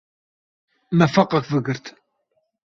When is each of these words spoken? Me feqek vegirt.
Me 0.97 1.07
feqek 1.17 1.47
vegirt. 1.53 1.85